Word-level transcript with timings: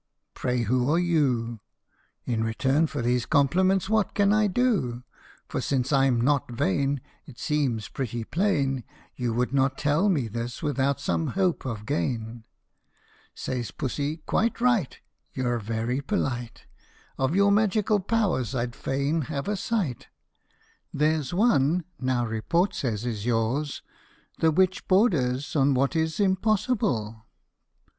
Pray 0.33 0.63
who 0.63 0.91
are 0.91 0.97
you 0.97 1.59
f 2.23 2.33
In 2.33 2.43
return 2.43 2.87
for 2.87 3.03
these 3.03 3.27
compliments 3.27 3.87
what 3.87 4.15
can 4.15 4.33
I 4.33 4.47
do? 4.47 5.03
For 5.47 5.61
since 5.61 5.93
I 5.93 6.07
'm 6.07 6.19
not 6.19 6.49
vain, 6.51 7.01
it 7.27 7.37
seems 7.37 7.87
pretty 7.87 8.23
plain 8.23 8.83
You 9.15 9.31
would 9.35 9.53
not 9.53 9.77
tell 9.77 10.09
me 10.09 10.27
this 10.27 10.63
without 10.63 10.99
some 10.99 11.27
hope 11.37 11.65
of 11.65 11.85
gain." 11.85 12.45
Says 13.35 13.69
Pussy," 13.69 14.17
Quite 14.25 14.59
right 14.59 14.99
you 15.33 15.47
're 15.47 15.59
very 15.59 16.01
polite 16.01 16.65
Of 17.19 17.35
your 17.35 17.51
magical 17.51 17.99
powers 17.99 18.55
I 18.55 18.65
'd 18.65 18.75
fain 18.75 19.21
have 19.29 19.47
a 19.47 19.55
sight. 19.55 20.07
There 20.91 21.21
's 21.21 21.31
one 21.31 21.83
now 21.99 22.25
report 22.25 22.73
says 22.73 23.05
is 23.05 23.27
yours, 23.27 23.83
the 24.39 24.49
which 24.49 24.87
borders 24.87 25.55
On 25.55 25.75
what 25.75 25.95
is 25.95 26.19
impossible." 26.19 27.23